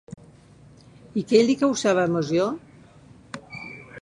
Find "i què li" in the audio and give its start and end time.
1.21-1.57